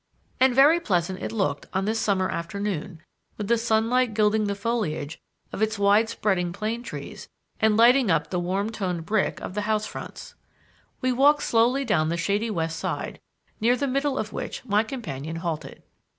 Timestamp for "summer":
1.99-2.27